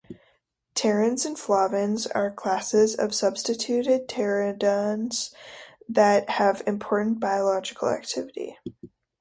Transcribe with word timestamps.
Pterins 0.73 1.27
and 1.27 1.37
flavins 1.37 2.07
are 2.15 2.31
classes 2.31 2.95
of 2.95 3.13
substituted 3.13 4.07
pteridines 4.07 5.31
that 5.87 6.27
have 6.27 6.63
important 6.65 7.19
biological 7.19 7.87
activity. 7.87 8.57